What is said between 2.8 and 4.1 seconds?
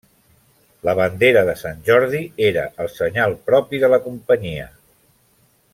el senyal propi de la